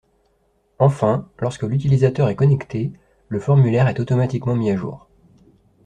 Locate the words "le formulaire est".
3.29-3.99